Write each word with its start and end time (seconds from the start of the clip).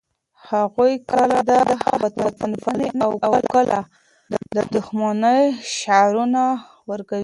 هغوی 0.49 0.93
کله 1.11 1.37
د 1.49 1.51
وطنپالنې 2.25 2.87
او 3.05 3.11
کله 3.53 3.79
د 4.55 4.57
دښمنۍ 4.73 5.43
شعارونه 5.77 6.41
ورکوي. 6.91 7.19